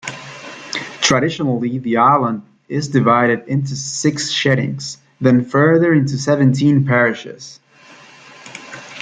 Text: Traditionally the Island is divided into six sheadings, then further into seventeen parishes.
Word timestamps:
Traditionally 1.01 1.77
the 1.77 1.97
Island 1.97 2.41
is 2.67 2.87
divided 2.87 3.47
into 3.47 3.75
six 3.75 4.31
sheadings, 4.31 4.97
then 5.19 5.45
further 5.45 5.93
into 5.93 6.17
seventeen 6.17 6.87
parishes. 6.87 7.59